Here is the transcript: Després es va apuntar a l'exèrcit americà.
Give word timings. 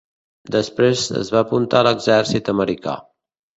Després 0.55 1.03
es 1.19 1.29
va 1.35 1.43
apuntar 1.47 1.83
a 1.83 1.89
l'exèrcit 1.91 2.53
americà. 2.57 2.99